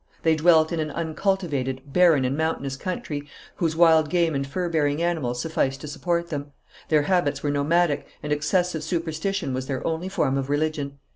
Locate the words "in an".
0.71-0.89